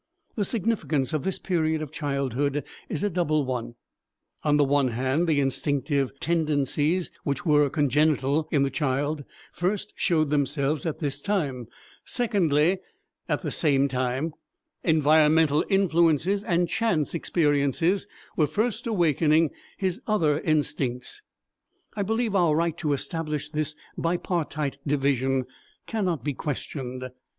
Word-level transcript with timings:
The 0.33 0.45
significance 0.45 1.13
of 1.13 1.23
this 1.23 1.37
period 1.37 1.79
of 1.79 1.91
childhood 1.91 2.63
is 2.89 3.03
a 3.03 3.09
double 3.11 3.45
one; 3.45 3.75
on 4.41 4.57
the 4.57 4.63
one 4.63 4.87
hand, 4.87 5.27
the 5.27 5.39
instinctive 5.39 6.19
tendencies 6.19 7.11
which 7.23 7.45
were 7.45 7.69
congenital 7.69 8.47
in 8.51 8.63
the 8.63 8.71
child 8.71 9.23
first 9.53 9.93
showed 9.95 10.31
themselves 10.31 10.87
at 10.87 10.97
this 10.97 11.21
time; 11.21 11.67
secondly, 12.03 12.79
at 13.29 13.43
the 13.43 13.51
same 13.51 13.87
time, 13.87 14.33
environmental 14.83 15.63
influences 15.69 16.43
and 16.43 16.67
chance 16.67 17.13
experiences 17.13 18.07
were 18.35 18.47
first 18.47 18.87
awakening 18.87 19.51
his 19.77 20.01
other 20.07 20.39
instincts. 20.39 21.21
I 21.95 22.01
believe 22.01 22.33
our 22.35 22.55
right 22.55 22.75
to 22.79 22.93
establish 22.93 23.51
this 23.51 23.75
bipartite 23.95 24.77
division 24.87 25.45
cannot 25.85 26.23
be 26.23 26.33
questioned. 26.33 27.11